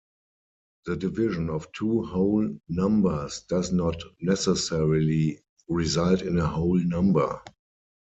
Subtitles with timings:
[0.87, 7.39] The division of two whole numbers does not necessarily result in a whole number.